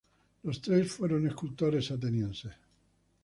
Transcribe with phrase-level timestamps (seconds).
[0.41, 2.53] Los tres fueron escultores atenienses.